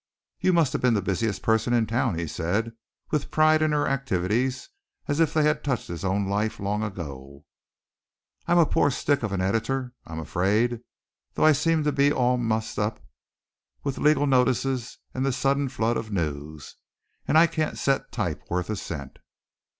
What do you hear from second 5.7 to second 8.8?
his own life long ago. "I'm a